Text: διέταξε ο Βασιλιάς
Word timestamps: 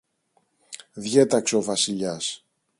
διέταξε 0.93 1.55
ο 1.57 1.61
Βασιλιάς 1.61 2.43